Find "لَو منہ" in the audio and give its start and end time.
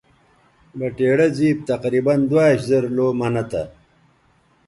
2.95-3.43